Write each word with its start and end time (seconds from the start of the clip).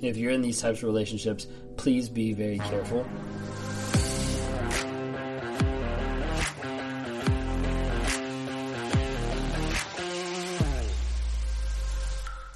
If 0.00 0.16
you're 0.16 0.32
in 0.32 0.42
these 0.42 0.60
types 0.60 0.78
of 0.78 0.84
relationships, 0.84 1.46
please 1.76 2.08
be 2.08 2.32
very 2.32 2.58
careful. 2.58 3.06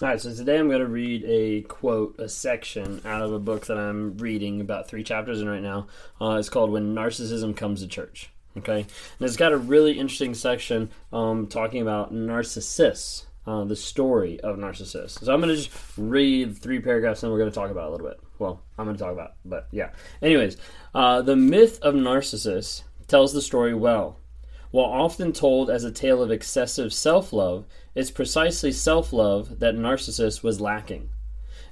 All 0.03 0.09
right, 0.09 0.21
so 0.21 0.35
today 0.35 0.59
I'm 0.59 0.67
going 0.67 0.81
to 0.81 0.87
read 0.89 1.25
a 1.29 1.63
quote, 1.63 2.19
a 2.19 2.29
section 2.29 3.01
out 3.05 3.23
of 3.23 3.33
a 3.33 3.39
book 3.39 3.67
that 3.67 3.79
I'm 3.79 4.19
reading, 4.19 4.61
about 4.61 4.89
three 4.89 5.05
chapters 5.05 5.41
in 5.41 5.49
right 5.49 5.63
now. 5.63 5.87
Uh, 6.21 6.39
it's 6.41 6.49
called 6.49 6.73
When 6.73 6.93
Narcissism 6.93 7.57
Comes 7.57 7.83
to 7.83 7.87
Church. 7.87 8.29
Okay, 8.59 8.81
and 8.81 8.87
it's 9.21 9.37
got 9.37 9.53
a 9.53 9.57
really 9.57 9.93
interesting 9.93 10.35
section 10.35 10.91
um, 11.13 11.47
talking 11.47 11.83
about 11.83 12.13
narcissists 12.13 13.27
uh, 13.47 13.65
the 13.65 13.77
story 13.77 14.41
of 14.41 14.59
Narcissus. 14.59 15.15
So 15.15 15.33
I'm 15.33 15.41
going 15.41 15.55
to 15.55 15.61
just 15.61 15.71
read 15.97 16.57
three 16.57 16.81
paragraphs 16.81 17.23
and 17.23 17.33
we're 17.33 17.39
going 17.39 17.51
to 17.51 17.55
talk 17.55 17.71
about 17.71 17.89
a 17.89 17.93
little 17.93 18.07
bit. 18.07 18.21
Well, 18.39 18.63
I'm 18.79 18.87
going 18.87 18.97
to 18.97 19.03
talk 19.03 19.13
about 19.13 19.35
but 19.45 19.69
yeah. 19.71 19.91
Anyways, 20.21 20.57
uh, 20.95 21.23
the 21.23 21.37
myth 21.37 21.81
of 21.83 21.95
Narcissus 21.95 22.85
tells 23.09 23.33
the 23.33 23.43
story 23.43 23.75
well. 23.75 24.19
While 24.71 24.87
often 24.87 25.33
told 25.33 25.69
as 25.69 25.85
a 25.85 25.93
tale 25.93 26.23
of 26.23 26.31
excessive 26.31 26.95
self 26.95 27.33
love, 27.33 27.67
it's 27.95 28.11
precisely 28.11 28.73
self 28.73 29.13
love 29.13 29.59
that 29.59 29.75
Narcissus 29.75 30.43
was 30.43 30.61
lacking. 30.61 31.11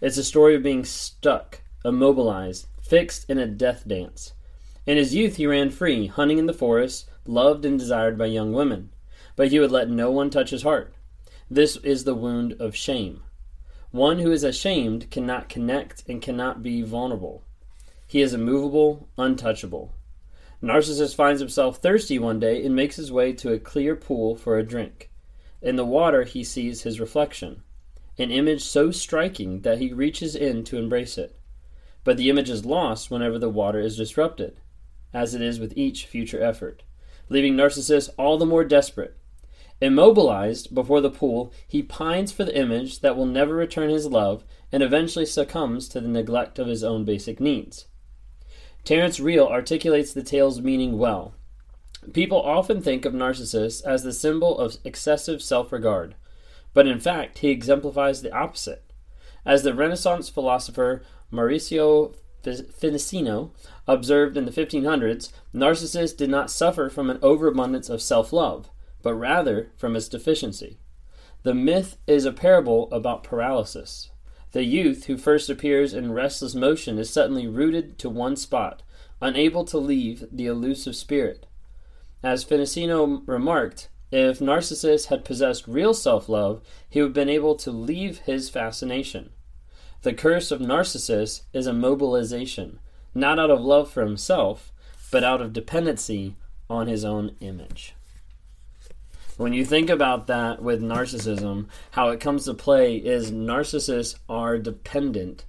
It's 0.02 0.19
a 0.19 0.25
story 0.25 0.55
of 0.55 0.62
being 0.62 0.84
stuck, 0.84 1.62
immobilized, 1.84 2.67
fixed 2.83 3.28
in 3.30 3.39
a 3.39 3.47
death 3.47 3.89
dance. 3.89 4.34
In 4.86 4.97
his 4.97 5.14
youth, 5.14 5.36
he 5.36 5.47
ran 5.47 5.70
free, 5.70 6.08
hunting 6.08 6.39
in 6.39 6.47
the 6.47 6.52
forest, 6.52 7.08
loved 7.25 7.64
and 7.64 7.78
desired 7.78 8.19
by 8.19 8.27
young 8.27 8.52
women. 8.52 8.91
But 9.36 9.48
he 9.48 9.58
would 9.61 9.70
let 9.70 9.89
no 9.89 10.11
one 10.11 10.28
touch 10.28 10.50
his 10.50 10.62
heart. 10.62 10.92
This 11.53 11.77
is 11.79 12.05
the 12.05 12.15
wound 12.15 12.55
of 12.61 12.77
shame. 12.77 13.25
One 13.91 14.20
who 14.20 14.31
is 14.31 14.45
ashamed 14.45 15.11
cannot 15.11 15.48
connect 15.48 16.05
and 16.09 16.23
cannot 16.23 16.62
be 16.62 16.83
vulnerable. 16.83 17.42
He 18.07 18.20
is 18.20 18.33
immovable, 18.33 19.09
untouchable. 19.19 19.92
Narcissus 20.62 21.12
finds 21.12 21.41
himself 21.41 21.79
thirsty 21.79 22.20
one 22.20 22.39
day 22.39 22.65
and 22.65 22.77
makes 22.77 22.95
his 22.95 23.11
way 23.11 23.33
to 23.33 23.53
a 23.53 23.59
clear 23.59 23.97
pool 23.97 24.37
for 24.37 24.59
a 24.59 24.62
drink. 24.62 25.11
In 25.61 25.75
the 25.75 25.84
water, 25.84 26.23
he 26.23 26.45
sees 26.45 26.83
his 26.83 27.01
reflection, 27.01 27.64
an 28.17 28.31
image 28.31 28.62
so 28.62 28.92
striking 28.92 29.62
that 29.62 29.79
he 29.79 29.92
reaches 29.92 30.37
in 30.37 30.62
to 30.64 30.79
embrace 30.79 31.19
it. 31.19 31.37
But 32.05 32.17
the 32.17 32.31
image 32.31 32.48
is 32.48 32.64
lost 32.64 33.11
whenever 33.11 33.41
the 33.41 33.51
water 33.51 33.81
is 33.81 33.97
disrupted, 33.97 34.61
as 35.12 35.35
it 35.35 35.42
is 35.42 35.59
with 35.59 35.77
each 35.77 36.07
future 36.07 36.41
effort, 36.41 36.85
leaving 37.29 37.57
Narcissus 37.57 38.09
all 38.11 38.39
the 38.39 38.47
more 38.47 38.64
desperate 38.64 39.17
Immobilized 39.81 40.75
before 40.75 41.00
the 41.00 41.11
pool, 41.11 41.53
he 41.67 41.83
pines 41.83 42.33
for 42.33 42.45
the 42.45 42.56
image 42.56 43.00
that 43.00 43.17
will 43.17 43.27
never 43.27 43.55
return 43.55 43.89
his 43.89 44.06
love 44.06 44.45
and 44.70 44.83
eventually 44.83 45.25
succumbs 45.25 45.89
to 45.89 46.00
the 46.00 46.09
neglect 46.09 46.59
of 46.59 46.67
his 46.67 46.84
own 46.84 47.05
basic 47.05 47.41
needs. 47.41 47.86
Terence 48.84 49.19
Real 49.19 49.47
articulates 49.47 50.12
the 50.12 50.23
tale's 50.23 50.61
meaning 50.61 50.98
well. 50.98 51.34
People 52.12 52.41
often 52.41 52.83
think 52.83 53.05
of 53.05 53.14
Narcissus 53.14 53.80
as 53.80 54.02
the 54.02 54.13
symbol 54.13 54.58
of 54.58 54.77
excessive 54.85 55.42
self 55.42 55.73
regard, 55.73 56.14
but 56.74 56.86
in 56.86 57.01
fact, 57.01 57.39
he 57.39 57.48
exemplifies 57.48 58.20
the 58.20 58.33
opposite. 58.33 58.85
As 59.47 59.62
the 59.62 59.74
Renaissance 59.74 60.29
philosopher 60.29 61.02
Mauricio 61.33 62.14
Finicino 62.42 63.51
observed 63.86 64.36
in 64.36 64.45
the 64.45 64.52
1500s, 64.52 65.30
Narcissus 65.52 66.12
did 66.12 66.30
not 66.30 66.51
suffer 66.51 66.91
from 66.91 67.11
an 67.11 67.18
overabundance 67.23 67.89
of 67.89 68.02
self 68.02 68.33
love 68.33 68.70
but 69.02 69.14
rather 69.14 69.70
from 69.77 69.96
its 69.96 70.08
deficiency. 70.08 70.78
The 71.42 71.55
myth 71.55 71.96
is 72.06 72.24
a 72.24 72.33
parable 72.33 72.88
about 72.92 73.24
paralysis. 73.24 74.11
The 74.52 74.64
youth 74.64 75.05
who 75.05 75.16
first 75.16 75.48
appears 75.48 75.94
in 75.94 76.12
restless 76.12 76.55
motion 76.55 76.98
is 76.98 77.08
suddenly 77.08 77.46
rooted 77.46 77.98
to 78.00 78.11
one 78.11 78.36
spot, 78.36 78.83
unable 79.22 79.64
to 79.66 79.78
leave 79.78 80.24
the 80.30 80.46
elusive 80.46 80.96
spirit. 80.96 81.46
As 82.22 82.44
Finicino 82.44 83.22
remarked, 83.27 83.88
if 84.11 84.40
Narcissus 84.40 85.06
had 85.06 85.24
possessed 85.24 85.68
real 85.68 85.94
self 85.94 86.28
love, 86.28 86.62
he 86.88 87.00
would 87.00 87.08
have 87.08 87.14
been 87.14 87.28
able 87.28 87.55
to 87.56 87.70
leave 87.70 88.18
his 88.20 88.50
fascination. 88.50 89.30
The 90.02 90.12
curse 90.12 90.50
of 90.50 90.61
Narcissus 90.61 91.42
is 91.52 91.67
immobilization, 91.67 92.78
not 93.14 93.38
out 93.38 93.50
of 93.50 93.61
love 93.61 93.90
for 93.90 94.05
himself, 94.05 94.72
but 95.12 95.22
out 95.22 95.40
of 95.40 95.52
dependency 95.52 96.36
on 96.68 96.86
his 96.86 97.05
own 97.05 97.36
image. 97.40 97.94
When 99.40 99.55
you 99.55 99.64
think 99.64 99.89
about 99.89 100.27
that 100.27 100.61
with 100.61 100.83
narcissism, 100.83 101.68
how 101.92 102.11
it 102.11 102.20
comes 102.20 102.45
to 102.45 102.52
play 102.52 102.96
is 102.96 103.33
narcissists 103.33 104.18
are 104.28 104.58
dependent 104.58 105.46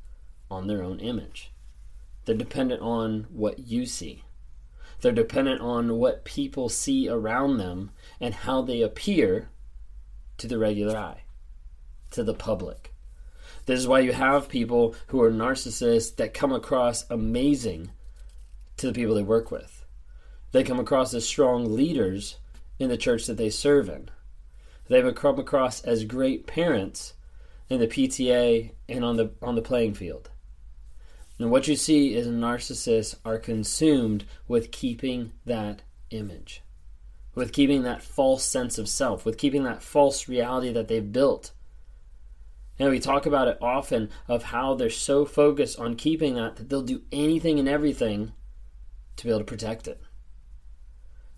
on 0.50 0.68
their 0.68 0.82
own 0.82 1.02
image. 1.02 1.52
They're 2.24 2.34
dependent 2.34 2.82
on 2.82 3.28
what 3.30 3.60
you 3.60 3.86
see. 3.86 4.24
They're 5.02 5.12
dependent 5.12 5.60
on 5.60 5.98
what 5.98 6.24
people 6.24 6.70
see 6.70 7.10
around 7.10 7.58
them 7.58 7.92
and 8.22 8.34
how 8.34 8.62
they 8.62 8.82
appear 8.82 9.50
to 10.38 10.48
the 10.48 10.58
regular 10.58 10.98
eye, 10.98 11.24
to 12.12 12.24
the 12.24 12.34
public. 12.34 12.94
This 13.66 13.78
is 13.78 13.90
why 13.90 14.00
you 14.00 14.14
have 14.14 14.48
people 14.48 14.96
who 15.08 15.22
are 15.22 15.32
narcissists 15.34 16.16
that 16.16 16.34
come 16.34 16.54
across 16.54 17.04
amazing 17.10 17.92
to 18.78 18.88
the 18.88 18.94
people 18.94 19.16
they 19.16 19.22
work 19.22 19.52
with. 19.52 19.86
They 20.54 20.64
come 20.64 20.80
across 20.80 21.14
as 21.14 21.28
strong 21.28 21.76
leaders 21.76 22.38
in 22.82 22.90
the 22.90 22.98
church 22.98 23.28
that 23.28 23.38
they 23.38 23.50
serve 23.50 23.88
in. 23.90 24.10
They 24.90 25.04
would 25.04 25.16
come 25.16 25.40
across 25.40 25.82
as 25.84 26.04
great 26.04 26.48
parents 26.48 27.14
in 27.70 27.80
the 27.80 27.88
PTA 27.88 28.72
and 28.90 29.06
on 29.06 29.16
the 29.16 29.32
on 29.42 29.56
the 29.56 29.62
playing 29.62 29.94
field. 29.94 30.30
And 31.40 31.50
what 31.50 31.68
you 31.68 31.76
see 31.76 32.14
is 32.14 32.28
narcissists 32.28 33.16
are 33.24 33.40
consumed 33.40 34.26
with 34.48 34.72
keeping 34.72 35.32
that 35.46 35.82
image, 36.10 36.62
with 37.34 37.54
keeping 37.54 37.84
that 37.84 38.04
false 38.04 38.44
sense 38.44 38.78
of 38.78 38.90
self, 38.90 39.26
with 39.26 39.38
keeping 39.38 39.64
that 39.64 39.82
false 39.82 40.28
reality 40.28 40.72
that 40.74 40.88
they've 40.88 41.12
built. 41.12 41.52
And 42.78 42.90
we 42.90 43.00
talk 43.00 43.26
about 43.26 43.48
it 43.48 43.58
often 43.62 44.10
of 44.28 44.44
how 44.44 44.76
they're 44.76 44.90
so 44.90 45.26
focused 45.26 45.80
on 45.80 45.96
keeping 45.96 46.36
that 46.36 46.58
that 46.58 46.70
they'll 46.70 46.82
do 46.82 47.04
anything 47.12 47.60
and 47.60 47.70
everything 47.70 48.34
to 49.16 49.24
be 49.24 49.30
able 49.30 49.40
to 49.40 49.46
protect 49.46 49.88
it. 49.88 50.02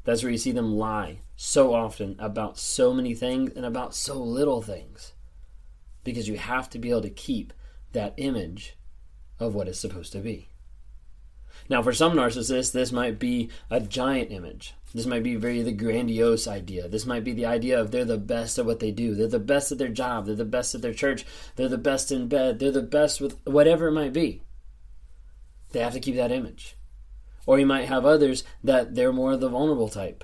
That's 0.03 0.23
where 0.23 0.31
you 0.31 0.37
see 0.37 0.51
them 0.51 0.75
lie 0.75 1.21
so 1.35 1.73
often 1.73 2.15
about 2.19 2.57
so 2.57 2.93
many 2.93 3.13
things 3.15 3.53
and 3.55 3.65
about 3.65 3.95
so 3.95 4.15
little 4.15 4.61
things. 4.61 5.13
Because 6.03 6.27
you 6.27 6.37
have 6.37 6.69
to 6.71 6.79
be 6.79 6.89
able 6.89 7.01
to 7.01 7.09
keep 7.09 7.53
that 7.93 8.13
image 8.17 8.77
of 9.39 9.55
what 9.55 9.67
it's 9.67 9.79
supposed 9.79 10.11
to 10.13 10.19
be. 10.19 10.49
Now, 11.69 11.81
for 11.81 11.93
some 11.93 12.13
narcissists, 12.13 12.71
this 12.71 12.91
might 12.91 13.19
be 13.19 13.49
a 13.69 13.79
giant 13.79 14.31
image. 14.31 14.73
This 14.93 15.05
might 15.05 15.23
be 15.23 15.35
very 15.35 15.61
the 15.61 15.71
grandiose 15.71 16.47
idea. 16.47 16.87
This 16.87 17.05
might 17.05 17.23
be 17.23 17.33
the 17.33 17.45
idea 17.45 17.79
of 17.79 17.91
they're 17.91 18.05
the 18.05 18.17
best 18.17 18.59
at 18.59 18.65
what 18.65 18.79
they 18.79 18.91
do. 18.91 19.15
They're 19.15 19.27
the 19.27 19.39
best 19.39 19.71
at 19.71 19.77
their 19.77 19.87
job. 19.87 20.25
They're 20.25 20.35
the 20.35 20.45
best 20.45 20.75
at 20.75 20.81
their 20.81 20.93
church. 20.93 21.25
They're 21.55 21.69
the 21.69 21.77
best 21.77 22.11
in 22.11 22.27
bed. 22.27 22.59
They're 22.59 22.71
the 22.71 22.81
best 22.81 23.21
with 23.21 23.37
whatever 23.45 23.87
it 23.87 23.93
might 23.93 24.13
be. 24.13 24.41
They 25.71 25.79
have 25.79 25.93
to 25.93 25.99
keep 25.99 26.15
that 26.15 26.31
image. 26.31 26.75
Or 27.45 27.59
you 27.59 27.65
might 27.65 27.87
have 27.87 28.05
others 28.05 28.43
that 28.63 28.95
they're 28.95 29.11
more 29.11 29.33
of 29.33 29.41
the 29.41 29.49
vulnerable 29.49 29.89
type. 29.89 30.23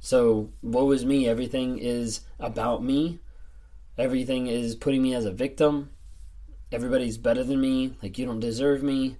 So, 0.00 0.50
woe 0.62 0.90
is 0.90 1.04
me. 1.04 1.28
Everything 1.28 1.78
is 1.78 2.20
about 2.38 2.82
me. 2.82 3.20
Everything 3.96 4.46
is 4.46 4.74
putting 4.74 5.02
me 5.02 5.14
as 5.14 5.24
a 5.24 5.32
victim. 5.32 5.90
Everybody's 6.70 7.18
better 7.18 7.44
than 7.44 7.60
me. 7.60 7.94
Like, 8.02 8.18
you 8.18 8.26
don't 8.26 8.40
deserve 8.40 8.82
me. 8.82 9.16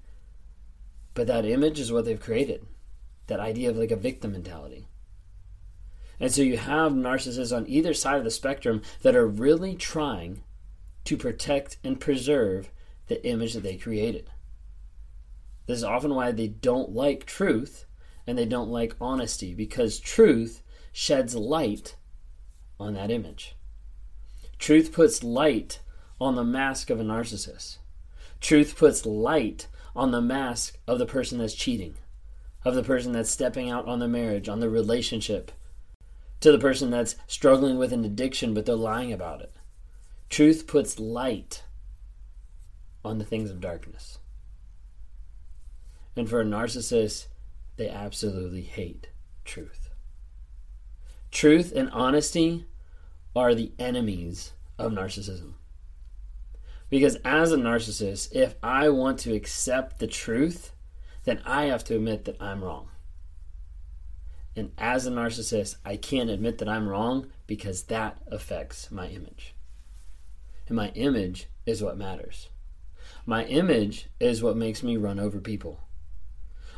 But 1.15 1.29
that 1.29 1.47
image 1.47 1.81
is 1.81 1.93
what 1.93 2.05
they've 2.05 2.21
created. 2.21 2.67
That 3.29 3.41
idea 3.41 3.71
of 3.71 3.77
like 3.77 3.91
a 3.91 3.97
victim 3.97 4.33
mentality. 4.33 4.87
And 6.19 6.33
so 6.33 6.43
you 6.43 6.57
have 6.57 6.93
narcissists 6.93 7.57
on 7.57 7.69
either 7.69 7.95
side 7.95 8.19
of 8.19 8.25
the 8.25 8.31
spectrum 8.31 8.83
that 9.03 9.17
are 9.17 9.27
really 9.27 9.75
trying 9.75 10.43
to 11.05 11.17
protect 11.17 11.77
and 11.85 12.01
preserve 12.01 12.71
the 13.09 13.25
image 13.27 13.55
that 13.55 13.63
they 13.63 13.77
created. 13.77 14.29
This 15.67 15.79
is 15.79 15.85
often 15.85 16.15
why 16.15 16.33
they 16.33 16.49
don't 16.49 16.95
like 16.95 17.27
truth 17.27 17.87
and 18.27 18.37
they 18.37 18.47
don't 18.47 18.71
like 18.71 18.97
honesty 19.01 19.55
because 19.55 19.99
truth 19.99 20.63
sheds 20.93 21.35
light 21.35 21.97
on 22.79 22.95
that 22.95 23.11
image. 23.11 23.57
Truth 24.59 24.93
puts 24.93 25.23
light 25.23 25.81
on 26.21 26.35
the 26.35 26.45
mask 26.45 26.91
of 26.91 27.01
a 27.01 27.05
narcissist. 27.05 27.79
Truth 28.41 28.77
puts 28.77 29.05
light 29.05 29.69
on 29.95 30.11
the 30.11 30.21
mask 30.21 30.79
of 30.87 30.99
the 30.99 31.07
person 31.07 31.39
that's 31.39 31.55
cheating, 31.55 31.95
of 32.65 32.75
the 32.75 32.83
person 32.83 33.13
that's 33.13 33.31
stepping 33.31 33.71
out 33.71 33.87
on 33.87 33.99
the 33.99 34.09
marriage, 34.09 34.49
on 34.49 34.61
the 34.61 34.71
relationship, 34.71 35.53
to 36.41 36.53
the 36.53 36.59
person 36.59 36.91
that's 36.91 37.17
struggling 37.27 37.79
with 37.79 37.93
an 37.93 38.05
addiction 38.05 38.55
but 38.55 38.67
they're 38.67 38.75
lying 38.75 39.13
about 39.13 39.41
it. 39.41 39.53
Truth 40.29 40.67
puts 40.67 40.99
light 40.99 41.63
on 43.05 43.19
the 43.19 43.25
things 43.25 43.51
of 43.51 43.61
darkness. 43.61 44.19
And 46.17 46.29
for 46.29 46.41
a 46.41 46.45
narcissist, 46.45 47.27
they 47.77 47.89
absolutely 47.89 48.63
hate 48.63 49.09
truth. 49.45 49.91
Truth 51.31 51.73
and 51.77 51.91
honesty 51.91 52.65
are 53.35 53.55
the 53.55 53.73
enemies 53.79 54.53
of 54.79 54.93
narcissism. 54.93 55.53
Because 56.89 57.17
as 57.17 57.53
a 57.53 57.57
narcissist, 57.57 58.35
if 58.35 58.55
I 58.63 58.89
want 58.89 59.19
to 59.21 59.35
accept 59.35 59.99
the 59.99 60.07
truth, 60.07 60.73
then 61.25 61.43
I 61.45 61.65
have 61.65 61.85
to 61.85 61.97
admit 61.97 62.25
that 62.25 62.41
I'm 62.41 62.65
wrong. 62.65 62.89
And 64.55 64.73
as 64.79 65.07
a 65.07 65.11
narcissist, 65.11 65.77
I 65.85 65.97
can't 65.97 66.31
admit 66.31 66.59
that 66.59 66.69
I'm 66.69 66.89
wrong 66.89 67.31
because 67.47 67.83
that 67.85 68.19
affects 68.29 68.91
my 68.91 69.09
image. 69.09 69.55
And 70.69 70.77
my 70.77 70.89
image 70.91 71.49
is 71.67 71.83
what 71.83 71.99
matters. 71.99 72.49
My 73.27 73.45
image 73.45 74.09
is 74.19 74.43
what 74.43 74.57
makes 74.57 74.83
me 74.83 74.97
run 74.97 75.21
over 75.21 75.41
people. 75.41 75.81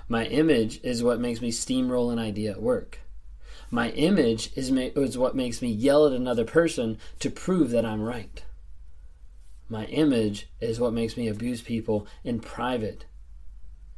My 0.08 0.24
image 0.24 0.80
is 0.82 1.02
what 1.02 1.20
makes 1.20 1.42
me 1.42 1.50
steamroll 1.50 2.12
an 2.12 2.18
idea 2.18 2.52
at 2.52 2.62
work. 2.62 3.00
My 3.70 3.90
image 3.90 4.50
is, 4.56 4.70
ma- 4.70 4.88
is 4.96 5.18
what 5.18 5.36
makes 5.36 5.60
me 5.60 5.68
yell 5.68 6.06
at 6.06 6.14
another 6.14 6.44
person 6.44 6.98
to 7.18 7.30
prove 7.30 7.70
that 7.70 7.84
I'm 7.84 8.00
right. 8.00 8.42
My 9.68 9.84
image 9.86 10.48
is 10.60 10.80
what 10.80 10.94
makes 10.94 11.18
me 11.18 11.28
abuse 11.28 11.60
people 11.60 12.06
in 12.24 12.40
private 12.40 13.04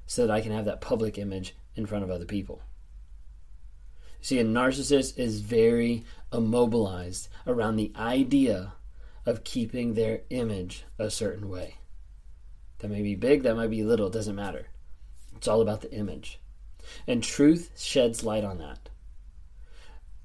so 0.06 0.26
that 0.26 0.32
I 0.32 0.40
can 0.40 0.50
have 0.50 0.64
that 0.64 0.80
public 0.80 1.16
image 1.16 1.54
in 1.76 1.86
front 1.86 2.02
of 2.02 2.10
other 2.10 2.24
people. 2.24 2.62
See, 4.20 4.40
a 4.40 4.44
narcissist 4.44 5.16
is 5.16 5.40
very 5.40 6.04
immobilized 6.32 7.28
around 7.46 7.76
the 7.76 7.92
idea 7.96 8.72
of 9.24 9.44
keeping 9.44 9.94
their 9.94 10.22
image 10.30 10.84
a 10.98 11.10
certain 11.10 11.48
way. 11.48 11.76
That 12.78 12.90
may 12.90 13.02
be 13.02 13.14
big, 13.14 13.44
that 13.44 13.54
might 13.54 13.70
be 13.70 13.84
little, 13.84 14.10
doesn't 14.10 14.34
matter. 14.34 14.66
It's 15.40 15.48
all 15.48 15.62
about 15.62 15.80
the 15.80 15.90
image. 15.94 16.38
And 17.06 17.24
truth 17.24 17.70
sheds 17.74 18.22
light 18.22 18.44
on 18.44 18.58
that. 18.58 18.90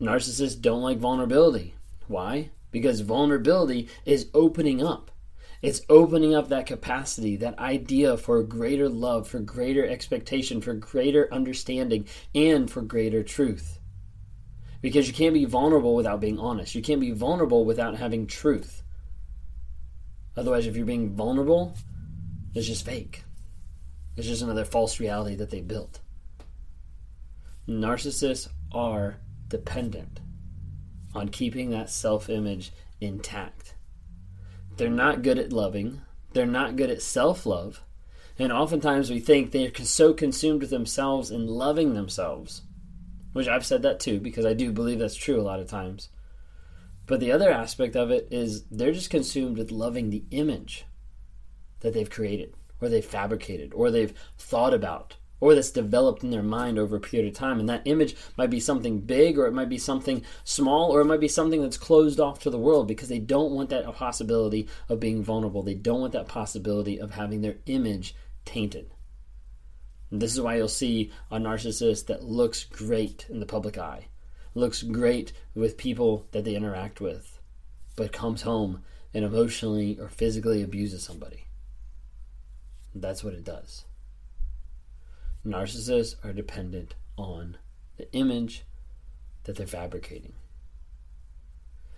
Narcissists 0.01 0.59
don't 0.59 0.81
like 0.81 0.97
vulnerability. 0.97 1.73
Why? 2.09 2.49
Because 2.69 2.99
vulnerability 2.99 3.87
is 4.03 4.27
opening 4.33 4.83
up. 4.83 5.11
It's 5.61 5.83
opening 5.87 6.35
up 6.35 6.49
that 6.49 6.65
capacity, 6.65 7.37
that 7.37 7.57
idea 7.59 8.17
for 8.17 8.43
greater 8.43 8.89
love, 8.89 9.25
for 9.25 9.39
greater 9.39 9.87
expectation, 9.87 10.59
for 10.59 10.73
greater 10.73 11.33
understanding, 11.33 12.07
and 12.35 12.69
for 12.69 12.81
greater 12.81 13.23
truth. 13.23 13.79
Because 14.81 15.07
you 15.07 15.13
can't 15.13 15.33
be 15.33 15.45
vulnerable 15.45 15.95
without 15.95 16.19
being 16.19 16.39
honest. 16.39 16.75
You 16.75 16.81
can't 16.81 16.99
be 16.99 17.11
vulnerable 17.11 17.63
without 17.63 17.95
having 17.95 18.27
truth. 18.27 18.83
Otherwise, 20.35 20.67
if 20.67 20.75
you're 20.75 20.85
being 20.85 21.15
vulnerable, 21.15 21.73
it's 22.53 22.67
just 22.67 22.85
fake. 22.85 23.23
It's 24.15 24.27
just 24.27 24.41
another 24.41 24.65
false 24.65 24.99
reality 24.99 25.35
that 25.35 25.49
they 25.49 25.61
built. 25.61 25.99
Narcissists 27.67 28.47
are 28.71 29.17
dependent 29.47 30.19
on 31.13 31.29
keeping 31.29 31.69
that 31.69 31.89
self 31.89 32.29
image 32.29 32.71
intact. 33.01 33.75
They're 34.77 34.89
not 34.89 35.21
good 35.21 35.39
at 35.39 35.53
loving, 35.53 36.01
they're 36.33 36.45
not 36.45 36.75
good 36.75 36.89
at 36.89 37.01
self 37.01 37.45
love, 37.45 37.81
and 38.37 38.51
oftentimes 38.51 39.09
we 39.09 39.19
think 39.19 39.51
they're 39.51 39.71
so 39.83 40.13
consumed 40.13 40.61
with 40.61 40.69
themselves 40.69 41.31
and 41.31 41.49
loving 41.49 41.93
themselves, 41.93 42.61
which 43.33 43.47
I've 43.47 43.65
said 43.65 43.81
that 43.83 43.99
too 43.99 44.19
because 44.19 44.45
I 44.45 44.53
do 44.53 44.71
believe 44.71 44.99
that's 44.99 45.15
true 45.15 45.39
a 45.39 45.43
lot 45.43 45.59
of 45.59 45.69
times. 45.69 46.09
But 47.07 47.19
the 47.19 47.31
other 47.31 47.51
aspect 47.51 47.95
of 47.95 48.11
it 48.11 48.27
is 48.31 48.65
they're 48.65 48.91
just 48.91 49.09
consumed 49.09 49.57
with 49.57 49.71
loving 49.71 50.09
the 50.09 50.23
image 50.31 50.85
that 51.81 51.93
they've 51.93 52.09
created, 52.09 52.53
or 52.81 52.89
they've 52.89 53.03
fabricated, 53.05 53.73
or 53.73 53.91
they've 53.91 54.13
thought 54.37 54.73
about, 54.73 55.15
or 55.39 55.53
that's 55.53 55.71
developed 55.71 56.23
in 56.23 56.31
their 56.31 56.43
mind 56.43 56.79
over 56.79 56.95
a 56.95 56.99
period 56.99 57.27
of 57.27 57.37
time. 57.37 57.59
And 57.59 57.69
that 57.69 57.81
image 57.85 58.15
might 58.37 58.49
be 58.49 58.59
something 58.59 58.99
big, 59.01 59.37
or 59.37 59.47
it 59.47 59.53
might 59.53 59.69
be 59.69 59.77
something 59.77 60.23
small, 60.43 60.91
or 60.91 61.01
it 61.01 61.05
might 61.05 61.19
be 61.19 61.27
something 61.27 61.61
that's 61.61 61.77
closed 61.77 62.19
off 62.19 62.39
to 62.39 62.49
the 62.49 62.57
world 62.57 62.87
because 62.87 63.09
they 63.09 63.19
don't 63.19 63.51
want 63.51 63.69
that 63.69 63.85
possibility 63.93 64.67
of 64.89 64.99
being 64.99 65.23
vulnerable. 65.23 65.61
They 65.61 65.73
don't 65.73 66.01
want 66.01 66.13
that 66.13 66.27
possibility 66.27 66.99
of 66.99 67.11
having 67.11 67.41
their 67.41 67.57
image 67.65 68.15
tainted. 68.45 68.91
And 70.11 70.21
this 70.21 70.33
is 70.33 70.41
why 70.41 70.55
you'll 70.55 70.67
see 70.67 71.11
a 71.31 71.37
narcissist 71.37 72.05
that 72.05 72.23
looks 72.23 72.63
great 72.63 73.25
in 73.29 73.39
the 73.39 73.45
public 73.45 73.77
eye, 73.77 74.07
looks 74.53 74.83
great 74.83 75.33
with 75.53 75.77
people 75.77 76.27
that 76.31 76.45
they 76.45 76.55
interact 76.55 77.01
with, 77.01 77.39
but 77.95 78.13
comes 78.13 78.43
home 78.43 78.83
and 79.13 79.25
emotionally 79.25 79.97
or 79.99 80.07
physically 80.07 80.61
abuses 80.61 81.03
somebody. 81.03 81.44
That's 82.95 83.23
what 83.23 83.33
it 83.33 83.43
does. 83.43 83.83
Narcissists 85.45 86.15
are 86.23 86.33
dependent 86.33 86.95
on 87.17 87.57
the 87.97 88.11
image 88.13 88.63
that 89.43 89.57
they're 89.57 89.67
fabricating. 89.67 90.33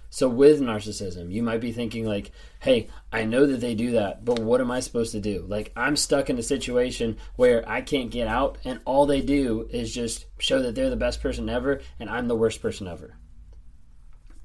So 0.09 0.27
with 0.27 0.61
narcissism, 0.61 1.31
you 1.31 1.43
might 1.43 1.61
be 1.61 1.71
thinking 1.71 2.05
like, 2.05 2.31
"Hey, 2.59 2.87
I 3.11 3.25
know 3.25 3.45
that 3.45 3.59
they 3.59 3.75
do 3.75 3.91
that, 3.91 4.25
but 4.25 4.39
what 4.39 4.61
am 4.61 4.71
I 4.71 4.79
supposed 4.79 5.11
to 5.11 5.19
do? 5.19 5.45
Like 5.47 5.71
I'm 5.75 5.95
stuck 5.95 6.29
in 6.29 6.39
a 6.39 6.43
situation 6.43 7.17
where 7.35 7.67
I 7.69 7.81
can't 7.81 8.09
get 8.09 8.27
out 8.27 8.57
and 8.63 8.79
all 8.85 9.05
they 9.05 9.21
do 9.21 9.67
is 9.69 9.93
just 9.93 10.25
show 10.39 10.61
that 10.61 10.75
they're 10.75 10.89
the 10.89 10.95
best 10.95 11.21
person 11.21 11.49
ever 11.49 11.81
and 11.99 12.09
I'm 12.09 12.27
the 12.27 12.35
worst 12.35 12.61
person 12.61 12.87
ever." 12.87 13.17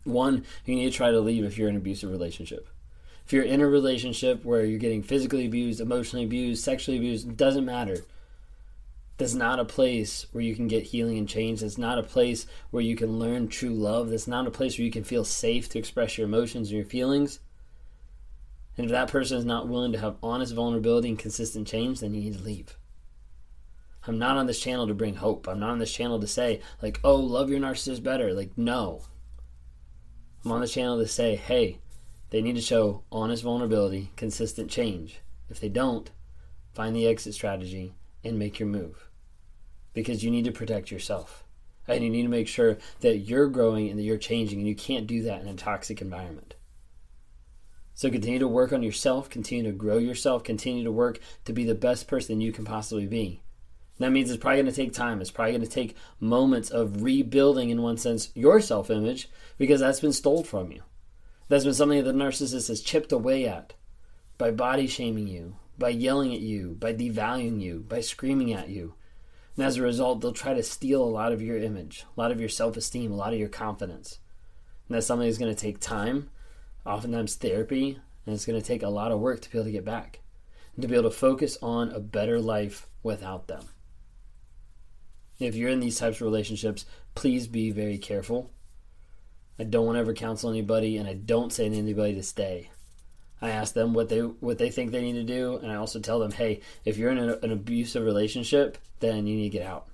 One, 0.04 0.44
you 0.66 0.75
need 0.75 0.90
to 0.90 0.96
try 0.96 1.12
to 1.12 1.20
leave 1.20 1.44
if 1.44 1.56
you're 1.56 1.69
in 1.69 1.76
an 1.76 1.81
abusive 1.81 2.10
relationship. 2.10 2.69
If 3.24 3.32
you're 3.32 3.44
in 3.44 3.60
a 3.60 3.69
relationship 3.69 4.44
where 4.44 4.64
you're 4.64 4.78
getting 4.78 5.02
physically 5.02 5.46
abused, 5.46 5.80
emotionally 5.80 6.24
abused, 6.24 6.64
sexually 6.64 6.98
abused, 6.98 7.36
doesn't 7.36 7.64
matter. 7.64 7.98
That's 9.19 9.34
not 9.34 9.60
a 9.60 9.64
place 9.64 10.26
where 10.32 10.42
you 10.42 10.56
can 10.56 10.66
get 10.66 10.84
healing 10.84 11.19
and 11.19 11.28
change. 11.28 11.60
That's 11.60 11.78
not 11.78 11.98
a 11.98 12.02
place 12.02 12.46
where 12.70 12.82
you 12.82 12.96
can 12.96 13.19
learn 13.19 13.48
true 13.48 13.70
love. 13.70 14.10
That's 14.10 14.26
not 14.26 14.46
a 14.46 14.50
place 14.50 14.76
where 14.76 14.84
you 14.84 14.90
can 14.90 15.04
feel 15.04 15.24
safe 15.24 15.69
to 15.70 15.78
express 15.78 16.19
your 16.19 16.26
emotions 16.26 16.69
and 16.69 16.76
your 16.76 16.86
feelings. 16.86 17.38
And 18.76 18.86
if 18.86 18.90
that 18.90 19.08
person 19.08 19.38
is 19.38 19.44
not 19.44 19.68
willing 19.68 19.92
to 19.92 19.98
have 19.98 20.16
honest 20.22 20.54
vulnerability 20.54 21.08
and 21.08 21.18
consistent 21.18 21.68
change, 21.68 22.00
then 22.00 22.14
you 22.14 22.22
need 22.22 22.38
to 22.38 22.42
leave. 22.42 22.76
I'm 24.06 24.18
not 24.18 24.37
on 24.37 24.47
this 24.47 24.58
channel 24.58 24.88
to 24.88 24.94
bring 24.94 25.14
hope. 25.16 25.47
I'm 25.47 25.61
not 25.61 25.70
on 25.70 25.78
this 25.78 25.92
channel 25.92 26.18
to 26.18 26.26
say, 26.26 26.61
like, 26.80 26.99
oh, 27.04 27.16
love 27.16 27.50
your 27.50 27.61
narcissist 27.61 28.02
better. 28.02 28.32
Like, 28.32 28.56
no. 28.56 29.02
I'm 30.44 30.52
on 30.52 30.62
this 30.62 30.73
channel 30.73 30.99
to 30.99 31.06
say, 31.06 31.37
hey, 31.37 31.78
they 32.32 32.40
need 32.40 32.54
to 32.54 32.62
show 32.62 33.04
honest 33.12 33.42
vulnerability, 33.42 34.10
consistent 34.16 34.70
change. 34.70 35.20
If 35.50 35.60
they 35.60 35.68
don't, 35.68 36.10
find 36.72 36.96
the 36.96 37.06
exit 37.06 37.34
strategy 37.34 37.92
and 38.24 38.38
make 38.38 38.58
your 38.58 38.70
move. 38.70 39.10
Because 39.92 40.24
you 40.24 40.30
need 40.30 40.46
to 40.46 40.50
protect 40.50 40.90
yourself. 40.90 41.44
And 41.86 42.02
you 42.02 42.08
need 42.08 42.22
to 42.22 42.28
make 42.28 42.48
sure 42.48 42.78
that 43.00 43.18
you're 43.18 43.48
growing 43.48 43.90
and 43.90 43.98
that 43.98 44.04
you're 44.04 44.16
changing, 44.16 44.60
and 44.60 44.66
you 44.66 44.74
can't 44.74 45.06
do 45.06 45.20
that 45.24 45.42
in 45.42 45.48
a 45.48 45.54
toxic 45.54 46.00
environment. 46.00 46.54
So 47.92 48.08
continue 48.08 48.38
to 48.38 48.48
work 48.48 48.72
on 48.72 48.82
yourself, 48.82 49.28
continue 49.28 49.64
to 49.64 49.76
grow 49.76 49.98
yourself, 49.98 50.42
continue 50.42 50.84
to 50.84 50.92
work 50.92 51.20
to 51.44 51.52
be 51.52 51.64
the 51.64 51.74
best 51.74 52.08
person 52.08 52.40
you 52.40 52.50
can 52.50 52.64
possibly 52.64 53.06
be. 53.06 53.42
that 53.98 54.10
means 54.10 54.30
it's 54.30 54.40
probably 54.40 54.62
going 54.62 54.72
to 54.72 54.82
take 54.82 54.94
time. 54.94 55.20
It's 55.20 55.30
probably 55.30 55.52
going 55.52 55.64
to 55.64 55.68
take 55.68 55.96
moments 56.18 56.70
of 56.70 57.02
rebuilding, 57.02 57.68
in 57.68 57.82
one 57.82 57.98
sense, 57.98 58.30
your 58.34 58.62
self 58.62 58.90
image 58.90 59.28
because 59.58 59.80
that's 59.80 60.00
been 60.00 60.14
stolen 60.14 60.44
from 60.44 60.72
you. 60.72 60.82
That's 61.52 61.64
been 61.64 61.75
something 61.75 62.02
that 62.02 62.11
the 62.11 62.18
narcissist 62.18 62.68
has 62.68 62.80
chipped 62.80 63.12
away 63.12 63.47
at 63.47 63.75
by 64.38 64.52
body 64.52 64.87
shaming 64.87 65.26
you, 65.26 65.56
by 65.76 65.90
yelling 65.90 66.32
at 66.32 66.40
you, 66.40 66.78
by 66.80 66.94
devaluing 66.94 67.61
you, 67.61 67.80
by 67.87 68.00
screaming 68.00 68.54
at 68.54 68.71
you. 68.71 68.94
And 69.54 69.66
as 69.66 69.76
a 69.76 69.82
result, 69.82 70.23
they'll 70.23 70.32
try 70.32 70.54
to 70.54 70.62
steal 70.62 71.04
a 71.04 71.04
lot 71.04 71.30
of 71.30 71.42
your 71.42 71.59
image, 71.59 72.06
a 72.16 72.18
lot 72.18 72.30
of 72.30 72.40
your 72.40 72.49
self 72.49 72.78
esteem, 72.78 73.12
a 73.12 73.16
lot 73.16 73.35
of 73.35 73.38
your 73.38 73.50
confidence. 73.50 74.18
And 74.88 74.97
that's 74.97 75.06
something 75.06 75.28
that's 75.28 75.37
going 75.37 75.54
to 75.54 75.61
take 75.61 75.78
time, 75.78 76.30
oftentimes 76.87 77.35
therapy, 77.35 77.99
and 78.25 78.35
it's 78.35 78.47
going 78.47 78.59
to 78.59 78.66
take 78.66 78.82
a 78.82 78.88
lot 78.88 79.12
of 79.12 79.21
work 79.21 79.42
to 79.42 79.50
be 79.50 79.59
able 79.59 79.66
to 79.66 79.73
get 79.73 79.85
back 79.85 80.21
and 80.75 80.80
to 80.80 80.88
be 80.88 80.94
able 80.94 81.11
to 81.11 81.14
focus 81.14 81.59
on 81.61 81.90
a 81.90 82.00
better 82.00 82.40
life 82.40 82.88
without 83.02 83.49
them. 83.49 83.66
If 85.38 85.54
you're 85.54 85.68
in 85.68 85.80
these 85.80 85.99
types 85.99 86.16
of 86.16 86.23
relationships, 86.23 86.87
please 87.14 87.47
be 87.47 87.73
very 87.73 87.99
careful 87.99 88.52
I 89.59 89.64
don't 89.64 89.87
want 89.87 89.97
to 89.97 90.00
ever 90.00 90.14
counsel 90.14 90.50
anybody, 90.50 90.97
and 90.97 91.09
I 91.09 91.14
don't 91.14 91.52
say 91.52 91.68
to 91.68 91.76
anybody 91.76 92.14
to 92.14 92.23
stay. 92.23 92.71
I 93.40 93.50
ask 93.50 93.75
them 93.75 93.92
what 93.92 94.09
they 94.09 94.21
what 94.21 94.59
they 94.59 94.71
think 94.71 94.90
they 94.90 95.02
need 95.02 95.14
to 95.14 95.25
do, 95.25 95.56
and 95.56 95.71
I 95.71 95.76
also 95.76 95.99
tell 95.99 96.21
them, 96.21 96.30
hey, 96.30 96.61
if 96.85 96.97
you're 96.97 97.11
in 97.11 97.18
an 97.18 97.52
abusive 97.52 98.04
relationship, 98.04 98.78
then 99.00 99.26
you 99.26 99.37
need 99.37 99.50
to 99.50 99.59
get 99.59 99.66
out 99.66 99.88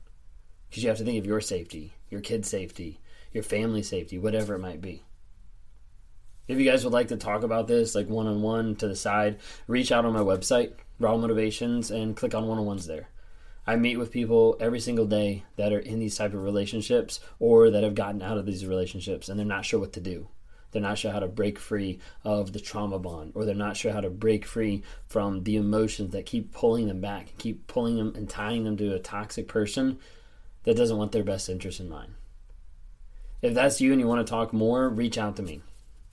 because 0.69 0.83
you 0.83 0.89
have 0.91 0.99
to 0.99 1.05
think 1.05 1.19
of 1.19 1.27
your 1.27 1.41
safety, 1.41 1.95
your 2.11 2.21
kid's 2.21 2.49
safety, 2.49 3.01
your 3.33 3.43
family 3.43 3.83
safety, 3.83 4.19
whatever 4.19 4.55
it 4.55 4.61
might 4.61 4.81
be. 4.81 5.03
If 6.47 6.59
you 6.59 6.71
guys 6.71 6.85
would 6.85 6.93
like 6.93 7.09
to 7.09 7.17
talk 7.17 7.43
about 7.43 7.69
this, 7.69 7.95
like 7.95 8.09
one 8.09 8.27
on 8.27 8.43
one 8.43 8.77
to 8.77 8.89
the 8.89 8.97
side, 8.97 9.39
reach 9.67 9.93
out 9.93 10.05
on 10.05 10.15
my 10.15 10.21
website, 10.21 10.73
Raw 10.99 11.17
Motivations 11.17 11.91
and 11.91 12.17
click 12.17 12.35
on 12.35 12.47
one 12.47 12.59
on 12.59 12.67
ones 12.67 12.87
there. 12.87 13.09
I 13.69 13.77
meet 13.77 13.99
with 13.99 14.11
people 14.11 14.57
every 14.61 14.81
single 14.81 15.05
day 15.05 15.45
that 15.57 15.75
are 15.75 15.79
in 15.79 15.99
these 15.99 16.17
type 16.17 16.33
of 16.33 16.43
relationships 16.43 17.21
or 17.39 17.69
that 17.69 17.83
have 17.83 17.95
gotten 17.95 18.23
out 18.23 18.39
of 18.39 18.47
these 18.47 18.65
relationships 18.65 19.29
and 19.29 19.39
they're 19.39 19.45
not 19.45 19.67
sure 19.67 19.79
what 19.79 19.93
to 19.93 20.01
do. 20.01 20.29
They're 20.71 20.81
not 20.81 20.97
sure 20.97 21.13
how 21.13 21.19
to 21.19 21.29
break 21.29 21.59
free 21.59 21.99
of 22.25 22.55
the 22.55 22.61
trauma 22.61 22.99
bond, 22.99 23.33
or 23.35 23.45
they're 23.45 23.55
not 23.55 23.77
sure 23.77 23.93
how 23.93 24.01
to 24.01 24.09
break 24.09 24.47
free 24.47 24.85
from 25.07 25.45
the 25.45 25.57
emotions 25.57 26.13
that 26.13 26.25
keep 26.25 26.51
pulling 26.51 26.89
them 26.89 27.03
back, 27.03 27.29
and 27.29 27.39
keep 27.39 27.67
pulling 27.67 27.97
them 27.97 28.15
and 28.17 28.29
tying 28.29 28.65
them 28.65 28.79
to 28.79 28.95
a 28.95 28.99
toxic 28.99 29.49
person 29.49 29.99
that 30.65 30.77
doesn't 30.77 30.97
want 30.97 31.13
their 31.13 31.25
best 31.25 31.51
interest 31.51 31.79
in 31.79 31.91
mind. 31.91 32.15
If 33.43 33.53
that's 33.53 33.83
you 33.83 33.93
and 33.93 34.01
you 34.01 34.07
want 34.07 34.27
to 34.27 34.31
talk 34.31 34.55
more, 34.55 34.89
reach 34.89 35.19
out 35.19 35.37
to 35.37 35.43
me. 35.43 35.61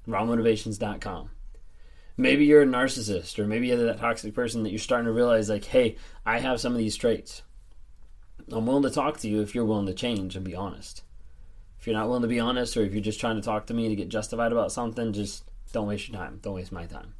rawmotivations.com. 0.07 1.29
Maybe 2.17 2.45
you're 2.45 2.61
a 2.61 2.65
narcissist, 2.65 3.37
or 3.39 3.45
maybe 3.45 3.67
you're 3.67 3.77
that 3.77 3.99
toxic 3.99 4.33
person 4.33 4.63
that 4.63 4.69
you're 4.69 4.79
starting 4.79 5.05
to 5.05 5.11
realize, 5.11 5.49
like, 5.49 5.65
hey, 5.65 5.97
I 6.25 6.39
have 6.39 6.61
some 6.61 6.71
of 6.71 6.77
these 6.77 6.95
traits. 6.95 7.41
I'm 8.51 8.65
willing 8.65 8.83
to 8.83 8.89
talk 8.89 9.17
to 9.19 9.27
you 9.27 9.41
if 9.41 9.53
you're 9.53 9.65
willing 9.65 9.87
to 9.87 9.93
change 9.93 10.35
and 10.35 10.45
be 10.45 10.55
honest. 10.55 11.03
If 11.79 11.87
you're 11.87 11.95
not 11.95 12.07
willing 12.07 12.21
to 12.21 12.27
be 12.27 12.39
honest, 12.39 12.77
or 12.77 12.83
if 12.83 12.93
you're 12.93 13.01
just 13.01 13.19
trying 13.19 13.35
to 13.35 13.41
talk 13.41 13.65
to 13.67 13.73
me 13.73 13.89
to 13.89 13.95
get 13.95 14.09
justified 14.09 14.51
about 14.51 14.71
something, 14.71 15.13
just 15.13 15.43
don't 15.73 15.87
waste 15.87 16.07
your 16.07 16.17
time. 16.17 16.39
Don't 16.41 16.53
waste 16.53 16.71
my 16.71 16.85
time. 16.85 17.15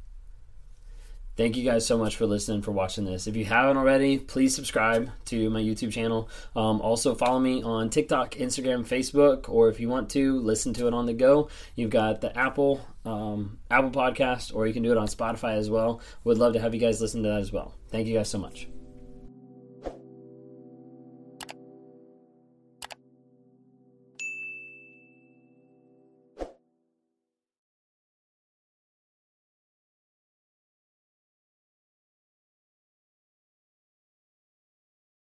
Thank 1.36 1.56
you 1.56 1.64
guys 1.64 1.86
so 1.86 1.98
much 1.98 2.16
for 2.16 2.24
listening, 2.24 2.62
for 2.62 2.72
watching 2.72 3.04
this. 3.04 3.26
If 3.26 3.36
you 3.36 3.44
haven't 3.44 3.76
already, 3.76 4.18
please 4.18 4.54
subscribe 4.54 5.10
to 5.26 5.50
my 5.50 5.60
YouTube 5.60 5.92
channel. 5.92 6.30
Um, 6.54 6.80
also, 6.80 7.14
follow 7.14 7.38
me 7.38 7.62
on 7.62 7.90
TikTok, 7.90 8.36
Instagram, 8.36 8.86
Facebook, 8.86 9.48
or 9.48 9.68
if 9.68 9.78
you 9.78 9.88
want 9.88 10.08
to 10.10 10.38
listen 10.40 10.72
to 10.74 10.86
it 10.86 10.94
on 10.94 11.04
the 11.04 11.12
go, 11.12 11.50
you've 11.74 11.90
got 11.90 12.22
the 12.22 12.36
Apple 12.36 12.80
um, 13.04 13.58
Apple 13.70 13.90
Podcast, 13.90 14.54
or 14.54 14.66
you 14.66 14.72
can 14.72 14.82
do 14.82 14.90
it 14.90 14.98
on 14.98 15.06
Spotify 15.06 15.56
as 15.56 15.70
well. 15.70 16.00
Would 16.24 16.38
love 16.38 16.54
to 16.54 16.60
have 16.60 16.74
you 16.74 16.80
guys 16.80 17.00
listen 17.00 17.22
to 17.22 17.28
that 17.28 17.40
as 17.40 17.52
well. 17.52 17.74
Thank 17.90 18.08
you 18.08 18.16
guys 18.16 18.28
so 18.28 18.38
much. 18.38 18.66